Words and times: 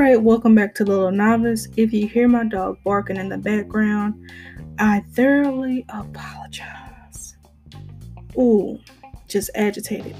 right, 0.00 0.22
welcome 0.22 0.54
back 0.54 0.74
to 0.74 0.82
the 0.82 0.90
Little 0.90 1.10
Novice. 1.10 1.68
If 1.76 1.92
you 1.92 2.08
hear 2.08 2.26
my 2.26 2.44
dog 2.44 2.78
barking 2.84 3.18
in 3.18 3.28
the 3.28 3.36
background, 3.36 4.14
I 4.78 5.04
thoroughly 5.12 5.84
apologize. 5.90 7.36
Ooh, 8.38 8.78
just 9.28 9.50
agitated. 9.54 10.16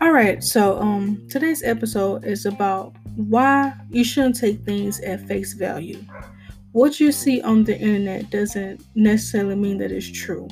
All 0.00 0.10
right, 0.10 0.42
so 0.42 0.80
um 0.80 1.22
today's 1.28 1.62
episode 1.62 2.24
is 2.24 2.46
about 2.46 2.96
why 3.16 3.74
you 3.90 4.04
shouldn't 4.04 4.40
take 4.40 4.64
things 4.64 4.98
at 5.00 5.28
face 5.28 5.52
value. 5.52 6.02
What 6.72 6.98
you 6.98 7.12
see 7.12 7.42
on 7.42 7.64
the 7.64 7.78
internet 7.78 8.30
doesn't 8.30 8.86
necessarily 8.94 9.54
mean 9.54 9.76
that 9.78 9.92
it's 9.92 10.10
true. 10.10 10.48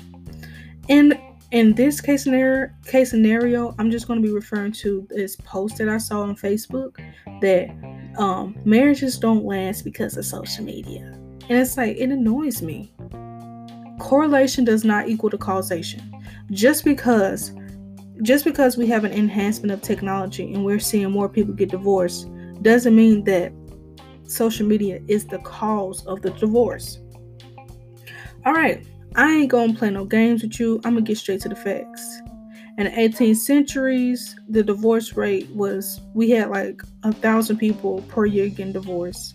And 0.91 1.19
in 1.53 1.75
this 1.75 2.01
case 2.01 2.25
scenario, 2.25 2.71
case 2.87 3.11
scenario, 3.11 3.75
I'm 3.79 3.91
just 3.91 4.07
going 4.07 4.23
to 4.23 4.27
be 4.27 4.33
referring 4.33 4.73
to 4.73 5.07
this 5.11 5.37
post 5.37 5.79
that 5.79 5.89
I 5.89 5.99
saw 5.99 6.23
on 6.23 6.37
Facebook 6.37 6.97
that 7.41 7.71
um, 8.19 8.57
marriages 8.65 9.19
don't 9.19 9.45
last 9.45 9.83
because 9.83 10.17
of 10.17 10.25
social 10.25 10.65
media, 10.65 11.03
and 11.49 11.59
it's 11.59 11.77
like 11.77 11.97
it 11.97 12.11
annoys 12.11 12.63
me. 12.63 12.93
Correlation 13.99 14.65
does 14.65 14.85
not 14.85 15.09
equal 15.09 15.31
to 15.31 15.39
causation. 15.39 16.01
Just 16.51 16.85
because, 16.85 17.53
just 18.23 18.45
because 18.45 18.77
we 18.77 18.87
have 18.87 19.05
an 19.05 19.13
enhancement 19.13 19.73
of 19.73 19.83
technology 19.83 20.53
and 20.55 20.65
we're 20.65 20.81
seeing 20.81 21.11
more 21.11 21.29
people 21.29 21.53
get 21.53 21.71
divorced, 21.71 22.29
doesn't 22.63 22.95
mean 22.95 23.25
that 23.25 23.53
social 24.25 24.67
media 24.67 25.01
is 25.09 25.27
the 25.27 25.39
cause 25.39 26.07
of 26.07 26.23
the 26.23 26.31
divorce. 26.31 27.01
All 28.47 28.55
right, 28.55 28.87
I 29.17 29.31
ain't 29.33 29.51
gonna 29.51 29.75
play 29.75 29.91
no 29.91 30.05
games 30.05 30.43
with 30.43 30.59
you. 30.61 30.81
I'm 30.85 30.95
gonna 30.95 31.03
get 31.03 31.19
straight 31.19 31.41
to 31.43 31.49
the 31.49 31.57
facts. 31.57 32.21
In 32.79 32.85
the 32.85 32.91
18th 32.93 33.37
centuries, 33.37 34.37
the 34.49 34.63
divorce 34.63 35.15
rate 35.15 35.49
was 35.51 36.01
we 36.15 36.31
had 36.31 36.51
like 36.51 36.81
a 37.03 37.13
thousand 37.13 37.59
people 37.59 38.03
per 38.09 38.25
year 38.25 38.49
getting 38.49 38.73
divorced, 38.73 39.35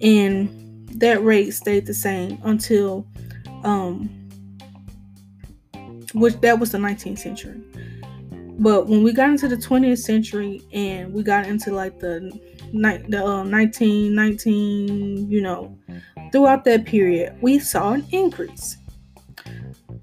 and 0.00 0.88
that 0.98 1.22
rate 1.22 1.52
stayed 1.52 1.86
the 1.86 1.94
same 1.94 2.38
until, 2.44 3.06
um, 3.64 4.08
which 6.14 6.40
that 6.40 6.58
was 6.58 6.72
the 6.72 6.78
19th 6.78 7.18
century. 7.18 7.60
But 8.60 8.88
when 8.88 9.02
we 9.02 9.12
got 9.12 9.30
into 9.30 9.48
the 9.48 9.56
20th 9.56 9.98
century 9.98 10.62
and 10.72 11.14
we 11.14 11.22
got 11.22 11.46
into 11.46 11.72
like 11.72 11.98
the, 11.98 12.30
the 12.72 13.24
uh, 13.24 13.44
1919, 13.44 15.30
you 15.30 15.40
know, 15.40 15.78
Throughout 16.32 16.64
that 16.64 16.84
period, 16.84 17.36
we 17.40 17.58
saw 17.58 17.92
an 17.92 18.06
increase. 18.12 18.76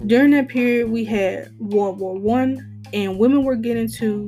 During 0.06 0.32
that 0.32 0.50
period, 0.50 0.90
we 0.90 1.06
had 1.06 1.58
World 1.60 2.00
War 2.00 2.18
One, 2.18 2.84
and 2.94 3.18
women 3.18 3.44
were 3.44 3.56
getting 3.56 3.90
to 3.94 4.28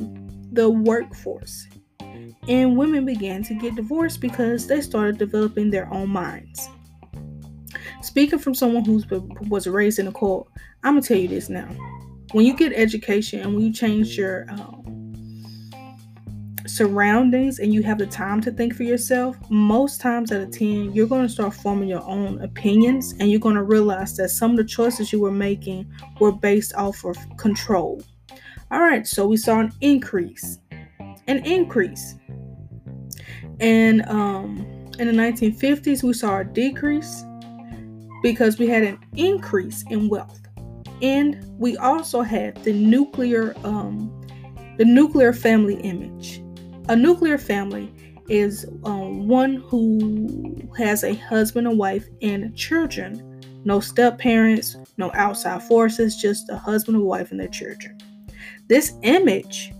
the 0.52 0.69
workforce. 0.69 1.67
And 2.47 2.78
women 2.78 3.06
began 3.06 3.44
to 3.44 3.53
get 3.53 3.75
divorced 3.75 4.22
because 4.22 4.67
they 4.67 4.81
started 4.81 5.17
developing 5.17 5.69
their 5.69 5.94
own 5.94 6.09
minds. 6.09 6.67
Speaking 8.02 8.39
from 8.39 8.56
someone 8.56 8.86
who 8.86 9.03
was 9.50 9.67
raised 9.67 10.00
in 10.00 10.08
a 10.08 10.11
cult, 10.11 10.50
I'm 10.84 10.94
gonna 10.95 11.02
tell 11.02 11.17
you 11.17 11.28
this 11.28 11.50
now. 11.50 11.67
When 12.31 12.45
you 12.45 12.56
get 12.56 12.73
education 12.73 13.41
and 13.41 13.53
when 13.53 13.66
you 13.66 13.73
change 13.73 14.17
your 14.17 14.50
um, 14.50 14.78
surroundings 16.80 17.59
and 17.59 17.73
you 17.73 17.83
have 17.83 17.97
the 17.97 18.08
time 18.08 18.39
to 18.39 18.52
think 18.52 18.73
for 18.73 18.83
yourself, 18.83 19.35
most 19.49 19.99
times 19.99 20.31
out 20.31 20.39
of 20.39 20.49
10, 20.52 20.94
you're 20.94 21.08
going 21.08 21.27
to 21.27 21.27
start 21.27 21.53
forming 21.53 21.89
your 21.89 22.02
own 22.03 22.41
opinions 22.41 23.13
and 23.19 23.30
you're 23.30 23.39
going 23.41 23.58
to 23.58 23.63
realize 23.63 24.16
that 24.16 24.30
some 24.30 24.52
of 24.52 24.58
the 24.58 24.63
choices 24.63 25.11
you 25.11 25.19
were 25.19 25.30
making 25.30 25.85
were 26.22 26.31
based 26.31 26.73
off 26.75 27.03
of 27.03 27.17
control. 27.35 28.02
All 28.72 28.80
right, 28.80 29.05
so 29.05 29.27
we 29.27 29.35
saw 29.35 29.59
an 29.59 29.73
increase. 29.81 30.59
An 31.27 31.45
increase. 31.45 32.16
And 33.59 34.07
um, 34.07 34.59
in 35.00 35.07
the 35.07 35.22
1950s, 35.22 36.01
we 36.01 36.13
saw 36.13 36.40
a 36.40 36.46
decrease 36.46 37.25
because 38.23 38.57
we 38.57 38.67
had 38.67 38.84
an 38.84 39.00
increase 39.17 39.84
in 39.90 40.07
wealth. 40.07 40.40
And 41.01 41.46
we 41.59 41.75
also 41.75 42.22
had 42.22 42.56
the 42.63 42.72
nuclear 42.72 43.53
um, 43.66 44.16
the 44.78 44.85
nuclear 44.85 45.34
family 45.34 45.75
image. 45.81 46.41
A 46.89 46.95
nuclear 46.95 47.38
family 47.38 47.94
is 48.29 48.66
um, 48.83 49.27
one 49.27 49.57
who 49.57 50.67
has 50.75 51.03
a 51.03 51.13
husband, 51.13 51.67
a 51.67 51.72
wife, 51.72 52.07
and 52.23 52.55
children. 52.57 53.44
No 53.63 53.79
step 53.79 54.17
parents, 54.17 54.75
no 54.97 55.11
outside 55.13 55.61
forces, 55.61 56.16
just 56.16 56.49
a 56.49 56.57
husband, 56.57 56.97
a 56.97 56.99
wife, 56.99 57.29
and 57.29 57.39
their 57.39 57.47
children. 57.47 57.95
This 58.69 58.94
image 59.03 59.72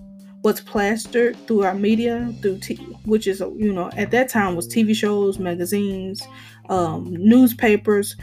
was 0.44 0.62
plastered 0.62 1.36
through 1.48 1.64
our 1.64 1.74
media, 1.74 2.32
through 2.44 2.58
TV, 2.58 2.96
which 3.08 3.26
is, 3.26 3.40
you 3.40 3.74
know, 3.74 3.90
at 3.98 4.12
that 4.12 4.30
time 4.30 4.56
was 4.56 4.68
TV 4.68 4.96
shows, 4.96 5.40
magazines, 5.40 6.22
um, 6.70 7.12
newspapers. 7.12 8.16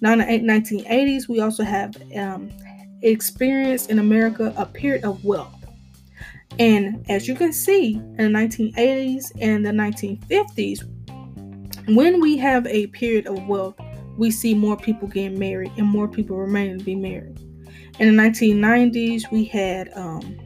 Now, 0.00 0.12
in 0.12 0.18
the 0.18 0.52
1980s, 0.52 1.28
we 1.28 1.40
also 1.40 1.62
have 1.62 1.94
um, 2.16 2.50
experienced 3.02 3.90
in 3.90 3.98
America 3.98 4.52
a 4.56 4.66
period 4.66 5.04
of 5.04 5.24
wealth. 5.24 5.54
And 6.58 7.04
as 7.08 7.28
you 7.28 7.34
can 7.34 7.52
see, 7.52 7.94
in 7.94 8.16
the 8.16 8.22
1980s 8.24 9.32
and 9.40 9.64
the 9.64 9.70
1950s, 9.70 10.82
when 11.94 12.20
we 12.20 12.36
have 12.38 12.66
a 12.66 12.86
period 12.88 13.26
of 13.26 13.46
wealth, 13.46 13.76
we 14.16 14.30
see 14.30 14.54
more 14.54 14.76
people 14.76 15.08
getting 15.08 15.38
married 15.38 15.72
and 15.76 15.86
more 15.86 16.08
people 16.08 16.36
remaining 16.36 16.78
to 16.78 16.84
be 16.84 16.94
married. 16.94 17.38
In 17.98 18.16
the 18.16 18.22
1990s, 18.22 19.30
we 19.30 19.44
had 19.44 19.90
um, 19.94 20.36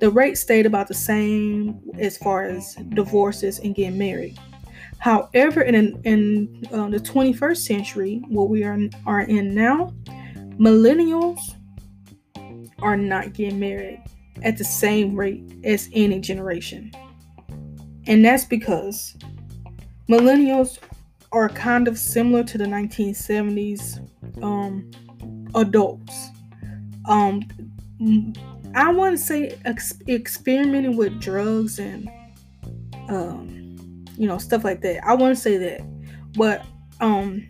the 0.00 0.10
rate 0.10 0.36
stayed 0.36 0.66
about 0.66 0.88
the 0.88 0.94
same 0.94 1.80
as 1.98 2.18
far 2.18 2.44
as 2.44 2.74
divorces 2.90 3.58
and 3.60 3.74
getting 3.74 3.96
married. 3.96 4.38
However, 4.98 5.62
in 5.62 6.00
in 6.04 6.62
uh, 6.72 6.88
the 6.88 6.98
21st 6.98 7.56
century, 7.58 8.22
what 8.28 8.48
we 8.48 8.64
are 8.64 8.78
are 9.06 9.22
in 9.22 9.54
now, 9.54 9.94
millennials 10.58 11.38
are 12.80 12.96
not 12.96 13.32
getting 13.32 13.58
married 13.58 14.02
at 14.42 14.58
the 14.58 14.64
same 14.64 15.14
rate 15.14 15.42
as 15.64 15.88
any 15.92 16.20
generation, 16.20 16.90
and 18.06 18.24
that's 18.24 18.44
because 18.44 19.16
millennials 20.08 20.78
are 21.32 21.48
kind 21.48 21.88
of 21.88 21.98
similar 21.98 22.42
to 22.44 22.56
the 22.58 22.64
1970s 22.64 24.00
um, 24.42 24.90
adults. 25.56 26.30
Um, 27.06 27.42
I 28.74 28.92
want 28.92 29.16
to 29.16 29.22
say 29.22 29.58
ex- 29.64 29.98
experimenting 30.06 30.96
with 30.96 31.20
drugs 31.20 31.78
and 31.78 32.08
um, 33.08 34.04
you 34.16 34.26
know 34.26 34.38
stuff 34.38 34.64
like 34.64 34.82
that. 34.82 35.04
I 35.04 35.14
want 35.14 35.34
to 35.34 35.40
say 35.40 35.56
that, 35.56 35.80
but 36.34 36.64
um, 37.00 37.46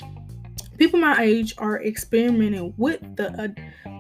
people 0.79 1.01
my 1.01 1.21
age 1.21 1.55
are 1.59 1.83
experimenting 1.83 2.73
with 2.77 3.01
the 3.17 3.43
uh, 3.43 3.49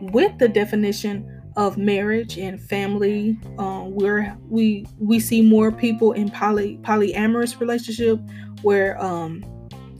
with 0.01 0.39
the 0.39 0.49
definition 0.49 1.43
of 1.57 1.79
marriage 1.79 2.39
and 2.39 2.61
family. 2.61 3.39
Um, 3.59 3.95
where 3.95 4.37
we 4.49 4.87
we 4.99 5.19
see 5.19 5.43
more 5.43 5.73
people 5.73 6.13
in 6.13 6.31
poly 6.31 6.79
polyamorous 6.83 7.59
relationship 7.61 8.21
where 8.63 9.03
um, 9.03 9.45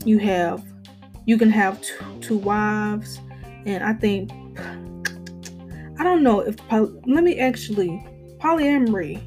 you 0.05 0.19
have 0.19 0.63
you 1.25 1.37
can 1.37 1.51
have 1.51 1.81
two, 1.81 2.19
two 2.21 2.37
wives, 2.37 3.19
and 3.67 3.83
I 3.83 3.93
think 3.93 4.31
I 5.99 6.03
don't 6.03 6.23
know 6.23 6.39
if 6.39 6.55
let 6.71 7.23
me 7.23 7.39
actually 7.39 8.03
polyamory. 8.39 9.21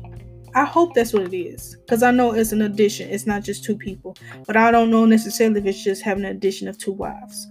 I 0.54 0.64
hope 0.64 0.94
that's 0.94 1.12
what 1.12 1.22
it 1.22 1.36
is 1.36 1.76
because 1.76 2.02
I 2.02 2.10
know 2.10 2.32
it's 2.32 2.50
an 2.50 2.62
addition. 2.62 3.08
It's 3.10 3.26
not 3.26 3.44
just 3.44 3.62
two 3.62 3.76
people, 3.76 4.16
but 4.46 4.56
I 4.56 4.72
don't 4.72 4.90
know 4.90 5.04
necessarily 5.04 5.60
if 5.60 5.66
it's 5.66 5.84
just 5.84 6.02
having 6.02 6.24
an 6.24 6.32
addition 6.32 6.66
of 6.66 6.76
two 6.76 6.92
wives. 6.92 7.46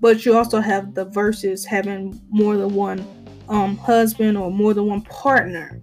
But 0.00 0.24
you 0.24 0.36
also 0.36 0.60
have 0.60 0.94
the 0.94 1.06
verses 1.06 1.64
having 1.64 2.20
more 2.28 2.56
than 2.56 2.74
one 2.74 3.04
um, 3.48 3.76
husband 3.78 4.36
or 4.36 4.50
more 4.50 4.74
than 4.74 4.86
one 4.86 5.02
partner. 5.02 5.80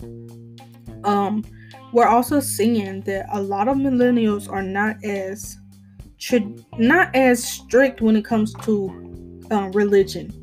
Um, 1.04 1.44
we're 1.92 2.08
also 2.08 2.40
seeing 2.40 3.02
that 3.02 3.26
a 3.34 3.42
lot 3.42 3.68
of 3.68 3.78
millennials 3.78 4.50
are 4.50 4.62
not 4.62 5.04
as 5.04 5.58
not 6.78 7.14
as 7.14 7.44
strict 7.44 8.02
when 8.02 8.16
it 8.16 8.24
comes 8.24 8.54
to 8.66 8.88
um, 9.52 9.72
religion. 9.72 10.43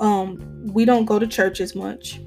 Um, 0.00 0.66
we 0.72 0.84
don't 0.84 1.04
go 1.04 1.18
to 1.18 1.26
church 1.26 1.60
as 1.60 1.74
much. 1.74 2.20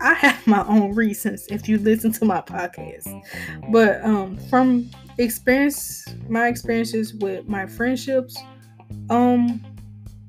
I 0.00 0.14
have 0.14 0.46
my 0.46 0.64
own 0.66 0.94
reasons 0.94 1.46
if 1.48 1.68
you 1.68 1.78
listen 1.78 2.12
to 2.12 2.24
my 2.24 2.40
podcast, 2.40 3.22
but 3.72 4.04
um, 4.04 4.36
from 4.48 4.88
experience, 5.18 6.04
my 6.28 6.46
experiences 6.46 7.14
with 7.14 7.48
my 7.48 7.66
friendships, 7.66 8.36
um, 9.10 9.60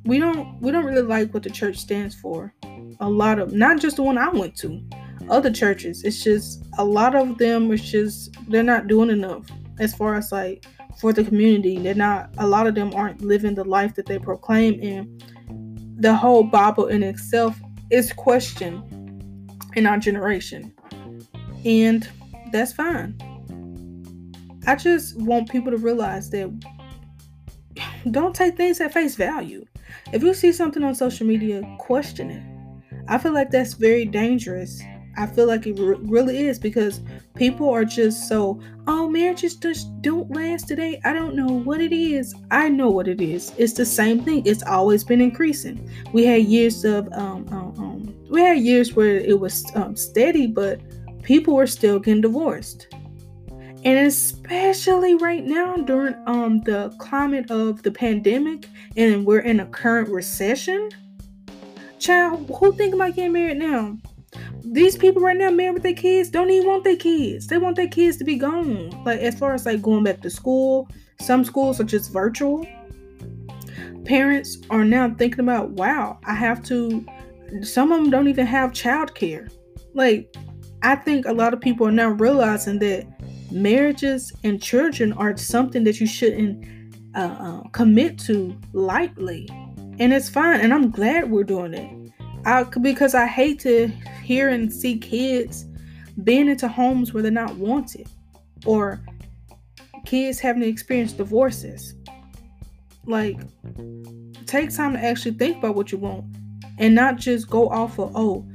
we 0.06 0.18
don't 0.18 0.60
we 0.60 0.72
don't 0.72 0.86
really 0.86 1.04
like 1.04 1.34
what 1.34 1.44
the 1.44 1.52
church 1.52 1.78
stands 1.78 2.16
for 2.16 2.54
a 3.00 3.10
lot 3.10 3.40
of 3.40 3.54
not 3.54 3.80
just 3.80 3.96
the 3.96 4.04
one 4.04 4.18
I 4.18 4.30
went 4.30 4.56
to, 4.58 4.82
other 5.30 5.52
churches. 5.52 6.04
It's 6.04 6.24
just 6.24 6.66
a 6.78 6.84
lot 6.84 7.16
of 7.16 7.38
them 7.38 7.72
it's 7.72 7.90
just 7.90 8.36
they're 8.50 8.64
not 8.64 8.88
doing 8.88 9.10
enough 9.10 9.46
as 9.80 9.94
far 9.94 10.16
as 10.16 10.32
like 10.32 10.66
for 11.00 11.14
the 11.14 11.24
community. 11.24 11.78
They're 11.80 11.96
not 11.96 12.34
a 12.38 12.48
lot 12.48 12.68
of 12.68 12.76
them 12.76 12.94
aren't 12.94 13.22
living 13.22 13.56
the 13.56 13.64
life 13.64 13.96
that 13.96 14.06
they 14.06 14.20
proclaim 14.20 14.80
and 14.82 15.24
the 16.00 16.16
whole 16.16 16.44
Bible 16.44 16.88
in 16.88 17.04
itself 17.04 17.60
is 17.90 18.14
questioned 18.14 18.84
in 19.76 19.86
our 19.86 19.98
generation. 19.98 20.74
And 21.66 22.08
that's 22.52 22.74
fine. 22.74 23.18
I 24.66 24.76
just 24.76 25.20
want 25.20 25.50
people 25.50 25.72
to 25.72 25.78
realize 25.78 26.30
that 26.30 26.50
don't 28.12 28.36
take 28.36 28.56
things 28.56 28.80
at 28.82 28.94
face 28.94 29.16
value. 29.16 29.66
If 30.14 30.24
you 30.24 30.34
see 30.34 30.52
something 30.52 30.84
on 30.84 30.96
social 30.96 31.28
media, 31.28 31.64
question 31.80 32.30
it. 32.30 32.44
I 33.08 33.18
feel 33.18 33.34
like 33.34 33.52
that's 33.52 33.74
very 33.74 34.06
dangerous. 34.06 34.82
I 35.20 35.28
feel 35.28 35.48
like 35.48 35.68
it 35.68 35.78
re- 35.78 35.98
really 36.00 36.48
is 36.48 36.58
because 36.58 37.02
people 37.36 37.70
are 37.70 37.84
just 37.84 38.28
so, 38.28 38.60
oh, 38.88 39.10
marriages 39.10 39.56
just 39.56 40.02
don't 40.02 40.32
last 40.32 40.68
today. 40.68 41.02
I 41.04 41.14
don't 41.14 41.36
know 41.36 41.48
what 41.48 41.82
it 41.82 41.92
is. 41.92 42.34
I 42.52 42.70
know 42.70 42.90
what 42.90 43.08
it 43.08 43.20
is. 43.20 43.54
It's 43.58 43.74
the 43.74 43.86
same 43.86 44.24
thing. 44.24 44.44
It's 44.46 44.64
always 44.64 45.04
been 45.04 45.20
increasing. 45.20 45.92
We 46.14 46.26
had 46.26 46.44
years 46.44 46.86
of, 46.86 47.12
um, 47.12 47.46
um, 47.52 47.74
um 47.78 48.16
we 48.30 48.42
had 48.42 48.60
years 48.60 48.94
where 48.94 49.18
it 49.18 49.40
was 49.40 49.66
um, 49.76 49.96
steady, 49.96 50.48
but 50.48 50.80
people 51.22 51.56
were 51.56 51.68
still 51.68 52.00
getting 52.00 52.22
divorced. 52.22 52.88
And 53.84 54.08
especially 54.08 55.16
right 55.16 55.44
now 55.44 55.76
during 55.78 56.16
um 56.28 56.62
the 56.62 56.94
climate 56.98 57.50
of 57.52 57.84
the 57.84 57.92
pandemic 57.92 58.68
and 58.98 59.26
we're 59.26 59.40
in 59.40 59.60
a 59.60 59.66
current 59.66 60.10
recession 60.10 60.90
Child, 62.00 62.50
who 62.58 62.72
think 62.72 62.94
about 62.94 63.14
getting 63.14 63.34
married 63.34 63.58
now? 63.58 63.98
These 64.64 64.98
people 64.98 65.22
right 65.22 65.38
now 65.38 65.50
married 65.50 65.74
with 65.74 65.84
their 65.84 65.94
kids 65.94 66.30
don't 66.30 66.50
even 66.50 66.68
want 66.68 66.84
their 66.84 66.96
kids. 66.96 67.48
They 67.48 67.58
want 67.58 67.76
their 67.76 67.88
kids 67.88 68.18
to 68.18 68.24
be 68.24 68.36
gone. 68.36 68.90
Like 69.04 69.20
as 69.20 69.38
far 69.38 69.54
as 69.54 69.66
like 69.66 69.82
going 69.82 70.04
back 70.04 70.22
to 70.22 70.30
school, 70.30 70.90
some 71.22 71.44
schools 71.46 71.80
are 71.80 71.86
just 71.86 72.12
virtual. 72.12 72.66
Parents 74.06 74.58
are 74.70 74.86
now 74.86 75.14
thinking 75.18 75.42
about, 75.42 75.72
wow, 75.72 76.20
I 76.26 76.34
have 76.34 76.64
to. 76.64 77.06
Some 77.62 77.92
of 77.92 78.02
them 78.02 78.10
don't 78.10 78.28
even 78.28 78.46
have 78.46 78.72
childcare. 78.72 79.52
Like, 79.94 80.34
I 80.84 80.96
think 80.96 81.26
a 81.26 81.34
lot 81.34 81.54
of 81.54 81.60
people 81.60 81.88
are 81.88 81.92
now 81.92 82.10
realizing 82.10 82.80
that 82.80 83.08
marriages 83.52 84.32
and 84.44 84.62
children 84.62 85.14
are 85.14 85.36
something 85.36 85.84
that 85.84 86.00
you 86.00 86.08
shouldn't 86.08 86.66
uh, 87.16 87.20
uh, 87.20 87.62
commit 87.70 88.20
to 88.20 88.56
lightly 88.74 89.50
and 90.00 90.14
it's 90.14 90.30
fine 90.30 90.60
and 90.60 90.74
i'm 90.74 90.92
glad 90.92 91.30
we're 91.30 91.44
doing 91.44 91.74
it 91.74 91.99
I, 92.46 92.64
because 92.64 93.16
i 93.16 93.26
hate 93.26 93.60
to 93.62 93.88
hear 94.24 94.50
and 94.50 94.72
see 94.72 94.98
kids 94.98 95.66
being 96.24 96.50
into 96.50 96.68
homes 96.68 97.14
where 97.14 97.24
they're 97.24 97.32
not 97.32 97.56
wanted 97.56 98.08
or 98.66 99.02
kids 100.06 100.40
having 100.40 100.62
to 100.62 100.68
experience 100.68 101.14
divorces. 101.14 101.94
Like 103.06 103.40
take 104.46 104.76
time 104.76 104.94
to 104.94 105.04
actually 105.04 105.32
think 105.34 105.58
about 105.58 105.76
what 105.76 105.92
you 105.92 105.98
want 105.98 106.26
and 106.78 106.96
not 106.96 107.18
just 107.18 107.50
go 107.50 107.70
off 107.70 108.00
of 108.00 108.12
oh 108.16 108.46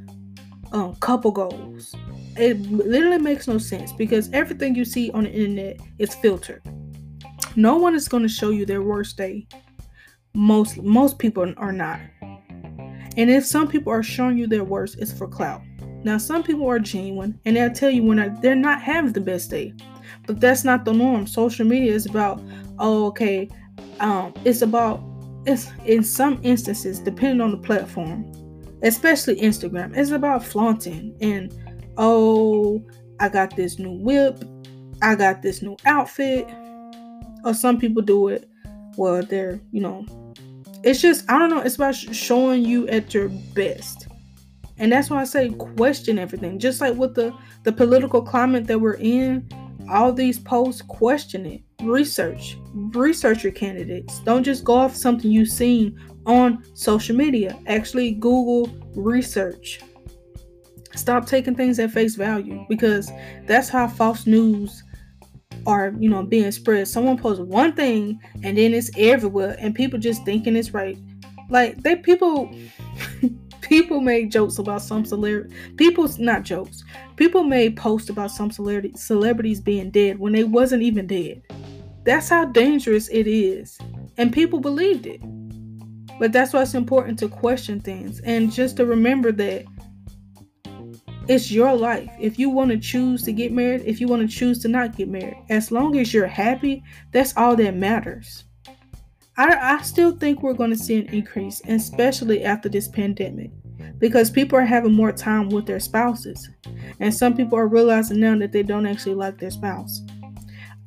um, 0.72 0.94
couple 0.96 1.30
goals. 1.30 1.94
It 2.36 2.60
literally 2.62 3.18
makes 3.18 3.46
no 3.46 3.58
sense 3.58 3.92
because 3.92 4.30
everything 4.32 4.74
you 4.74 4.84
see 4.84 5.10
on 5.12 5.24
the 5.24 5.30
internet 5.30 5.78
is 5.98 6.14
filtered. 6.14 6.62
No 7.54 7.76
one 7.76 7.94
is 7.94 8.08
going 8.08 8.24
to 8.24 8.28
show 8.28 8.50
you 8.50 8.66
their 8.66 8.82
worst 8.82 9.16
day. 9.16 9.46
Most 10.34 10.82
most 10.82 11.18
people 11.18 11.52
are 11.56 11.72
not. 11.72 12.00
And 13.16 13.30
if 13.30 13.44
some 13.44 13.68
people 13.68 13.92
are 13.92 14.02
showing 14.02 14.38
you 14.38 14.46
their 14.46 14.64
worst, 14.64 14.96
it's 14.98 15.12
for 15.12 15.28
clout. 15.28 15.62
Now, 16.02 16.18
some 16.18 16.42
people 16.42 16.68
are 16.68 16.78
genuine 16.78 17.38
and 17.44 17.56
they'll 17.56 17.72
tell 17.72 17.90
you 17.90 18.02
when 18.02 18.38
they're 18.40 18.54
not 18.54 18.82
having 18.82 19.12
the 19.12 19.20
best 19.20 19.50
day, 19.50 19.72
but 20.26 20.40
that's 20.40 20.64
not 20.64 20.84
the 20.84 20.92
norm. 20.92 21.26
Social 21.26 21.64
media 21.64 21.92
is 21.92 22.06
about, 22.06 22.42
oh, 22.78 23.06
okay, 23.06 23.48
um, 24.00 24.34
it's 24.44 24.62
about, 24.62 25.02
it's 25.46 25.70
in 25.86 26.02
some 26.02 26.40
instances, 26.42 26.98
depending 26.98 27.40
on 27.40 27.50
the 27.52 27.56
platform, 27.56 28.30
especially 28.82 29.36
Instagram, 29.36 29.96
it's 29.96 30.10
about 30.10 30.44
flaunting 30.44 31.16
and, 31.20 31.54
oh, 31.96 32.84
I 33.20 33.28
got 33.28 33.56
this 33.56 33.78
new 33.78 33.92
whip, 33.92 34.44
I 35.00 35.14
got 35.14 35.40
this 35.40 35.62
new 35.62 35.76
outfit, 35.86 36.46
or 37.44 37.54
some 37.54 37.78
people 37.78 38.02
do 38.02 38.28
it 38.28 38.50
well, 38.96 39.22
they're, 39.22 39.60
you 39.72 39.80
know, 39.80 40.04
it's 40.84 41.00
just 41.00 41.28
I 41.30 41.38
don't 41.38 41.50
know. 41.50 41.60
It's 41.60 41.76
about 41.76 41.94
showing 41.94 42.64
you 42.64 42.86
at 42.88 43.14
your 43.14 43.30
best, 43.54 44.06
and 44.78 44.92
that's 44.92 45.08
why 45.08 45.20
I 45.20 45.24
say 45.24 45.48
question 45.50 46.18
everything. 46.18 46.58
Just 46.58 46.80
like 46.80 46.94
with 46.94 47.14
the 47.14 47.34
the 47.62 47.72
political 47.72 48.20
climate 48.20 48.66
that 48.66 48.78
we're 48.78 48.98
in, 49.00 49.48
all 49.90 50.12
these 50.12 50.38
posts 50.38 50.82
question 50.82 51.46
it. 51.46 51.62
Research, 51.82 52.58
research 52.74 53.42
your 53.42 53.52
candidates. 53.52 54.20
Don't 54.20 54.44
just 54.44 54.62
go 54.64 54.74
off 54.74 54.94
something 54.94 55.30
you've 55.30 55.48
seen 55.48 55.98
on 56.26 56.62
social 56.74 57.16
media. 57.16 57.58
Actually, 57.66 58.12
Google 58.12 58.70
research. 58.94 59.80
Stop 60.94 61.26
taking 61.26 61.56
things 61.56 61.78
at 61.78 61.90
face 61.90 62.14
value 62.14 62.64
because 62.68 63.10
that's 63.46 63.68
how 63.68 63.88
false 63.88 64.26
news 64.26 64.83
are 65.66 65.94
you 65.98 66.08
know 66.08 66.22
being 66.22 66.50
spread. 66.52 66.88
Someone 66.88 67.18
posts 67.18 67.42
one 67.42 67.74
thing 67.74 68.20
and 68.42 68.56
then 68.58 68.74
it's 68.74 68.90
everywhere 68.96 69.56
and 69.58 69.74
people 69.74 69.98
just 69.98 70.24
thinking 70.24 70.56
it's 70.56 70.72
right. 70.72 70.98
Like 71.50 71.82
they 71.82 71.96
people 71.96 72.54
people 73.60 74.00
made 74.00 74.30
jokes 74.30 74.58
about 74.58 74.82
some 74.82 75.04
celebrity 75.04 75.54
people's 75.76 76.18
not 76.18 76.42
jokes. 76.42 76.84
People 77.16 77.44
made 77.44 77.76
posts 77.76 78.10
about 78.10 78.30
some 78.30 78.50
celebrity 78.50 78.92
celebrities 78.96 79.60
being 79.60 79.90
dead 79.90 80.18
when 80.18 80.32
they 80.32 80.44
wasn't 80.44 80.82
even 80.82 81.06
dead. 81.06 81.42
That's 82.04 82.28
how 82.28 82.44
dangerous 82.46 83.08
it 83.08 83.26
is. 83.26 83.78
And 84.16 84.32
people 84.32 84.60
believed 84.60 85.06
it. 85.06 85.20
But 86.18 86.32
that's 86.32 86.52
why 86.52 86.62
it's 86.62 86.74
important 86.74 87.18
to 87.20 87.28
question 87.28 87.80
things 87.80 88.20
and 88.20 88.52
just 88.52 88.76
to 88.76 88.86
remember 88.86 89.32
that 89.32 89.64
it's 91.28 91.50
your 91.50 91.74
life. 91.74 92.10
If 92.20 92.38
you 92.38 92.50
want 92.50 92.70
to 92.70 92.78
choose 92.78 93.22
to 93.22 93.32
get 93.32 93.52
married, 93.52 93.82
if 93.84 94.00
you 94.00 94.08
want 94.08 94.28
to 94.28 94.36
choose 94.36 94.58
to 94.60 94.68
not 94.68 94.96
get 94.96 95.08
married, 95.08 95.36
as 95.48 95.70
long 95.70 95.98
as 95.98 96.12
you're 96.12 96.26
happy, 96.26 96.82
that's 97.12 97.36
all 97.36 97.56
that 97.56 97.74
matters. 97.76 98.44
I, 99.36 99.76
I 99.76 99.82
still 99.82 100.16
think 100.16 100.42
we're 100.42 100.54
going 100.54 100.70
to 100.70 100.76
see 100.76 100.96
an 100.96 101.08
increase, 101.12 101.60
especially 101.66 102.44
after 102.44 102.68
this 102.68 102.88
pandemic, 102.88 103.50
because 103.98 104.30
people 104.30 104.58
are 104.58 104.64
having 104.64 104.92
more 104.92 105.12
time 105.12 105.48
with 105.48 105.66
their 105.66 105.80
spouses. 105.80 106.48
And 107.00 107.12
some 107.12 107.36
people 107.36 107.58
are 107.58 107.66
realizing 107.66 108.20
now 108.20 108.38
that 108.38 108.52
they 108.52 108.62
don't 108.62 108.86
actually 108.86 109.16
like 109.16 109.38
their 109.38 109.50
spouse. 109.50 110.02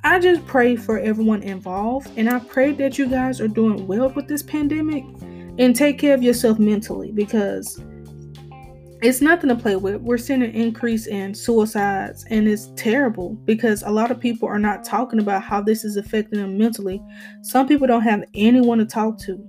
I 0.03 0.19
just 0.19 0.45
pray 0.45 0.75
for 0.75 0.99
everyone 0.99 1.43
involved, 1.43 2.09
and 2.15 2.29
I 2.29 2.39
pray 2.39 2.71
that 2.73 2.97
you 2.97 3.07
guys 3.07 3.41
are 3.41 3.47
doing 3.47 3.87
well 3.87 4.09
with 4.09 4.27
this 4.27 4.43
pandemic 4.43 5.03
and 5.57 5.75
take 5.75 5.99
care 5.99 6.13
of 6.13 6.23
yourself 6.23 6.59
mentally 6.59 7.11
because 7.11 7.81
it's 9.01 9.21
nothing 9.21 9.49
to 9.49 9.55
play 9.55 9.75
with. 9.75 10.01
We're 10.01 10.17
seeing 10.17 10.43
an 10.43 10.51
increase 10.51 11.07
in 11.07 11.33
suicides, 11.33 12.25
and 12.29 12.47
it's 12.47 12.71
terrible 12.75 13.33
because 13.45 13.83
a 13.83 13.89
lot 13.89 14.11
of 14.11 14.19
people 14.19 14.47
are 14.47 14.59
not 14.59 14.83
talking 14.83 15.19
about 15.19 15.43
how 15.43 15.61
this 15.61 15.83
is 15.83 15.97
affecting 15.97 16.39
them 16.39 16.57
mentally. 16.57 17.01
Some 17.41 17.67
people 17.67 17.87
don't 17.87 18.01
have 18.01 18.23
anyone 18.33 18.79
to 18.79 18.85
talk 18.85 19.19
to. 19.19 19.47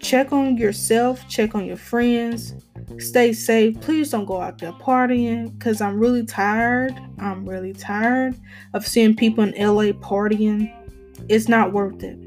Check 0.00 0.32
on 0.32 0.56
yourself, 0.56 1.26
check 1.28 1.54
on 1.54 1.66
your 1.66 1.76
friends, 1.76 2.54
Stay 2.98 3.32
safe. 3.32 3.80
Please 3.80 4.10
don't 4.10 4.24
go 4.24 4.40
out 4.40 4.58
there 4.58 4.72
partying 4.72 5.56
because 5.56 5.80
I'm 5.80 6.00
really 6.00 6.24
tired. 6.24 6.98
I'm 7.18 7.48
really 7.48 7.72
tired 7.72 8.34
of 8.74 8.86
seeing 8.86 9.14
people 9.14 9.44
in 9.44 9.50
LA 9.50 9.92
partying. 9.92 10.74
It's 11.28 11.48
not 11.48 11.72
worth 11.72 12.02
it. 12.02 12.18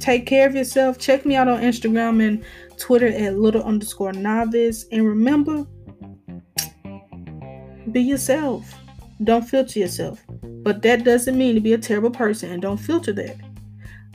Take 0.00 0.26
care 0.26 0.48
of 0.48 0.54
yourself. 0.54 0.98
Check 0.98 1.24
me 1.24 1.36
out 1.36 1.48
on 1.48 1.60
Instagram 1.60 2.26
and 2.26 2.44
Twitter 2.84 3.06
at 3.06 3.38
little 3.38 3.62
underscore 3.62 4.12
novice. 4.12 4.84
And 4.92 5.06
remember, 5.08 5.64
be 7.90 8.02
yourself. 8.02 8.74
Don't 9.22 9.48
filter 9.48 9.78
yourself. 9.78 10.22
But 10.42 10.82
that 10.82 11.02
doesn't 11.02 11.38
mean 11.38 11.54
to 11.54 11.62
be 11.62 11.72
a 11.72 11.78
terrible 11.78 12.10
person 12.10 12.50
and 12.50 12.60
don't 12.60 12.76
filter 12.76 13.14
that. 13.14 13.36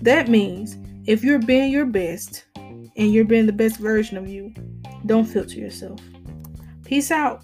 That 0.03 0.27
means 0.27 0.77
if 1.07 1.23
you're 1.23 1.39
being 1.39 1.71
your 1.71 1.87
best 1.87 2.45
and 2.55 3.11
you're 3.11 3.25
being 3.25 3.47
the 3.47 3.53
best 3.53 3.77
version 3.77 4.17
of 4.17 4.29
you, 4.29 4.53
don't 5.07 5.25
filter 5.25 5.55
yourself. 5.55 5.99
Peace 6.85 7.09
out. 7.09 7.41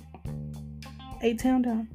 A 1.24 1.34
town 1.34 1.64
down. 1.64 1.88